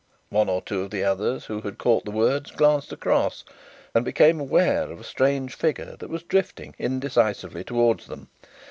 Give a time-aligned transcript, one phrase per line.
[0.29, 3.45] One or two of the others who had caught the words glanced across
[3.93, 8.27] and became aware of a strange figure that was drifting indecisively towards them.